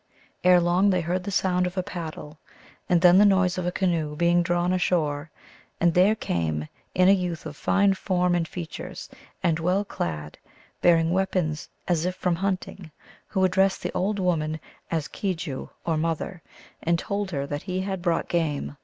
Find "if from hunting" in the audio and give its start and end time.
12.03-12.89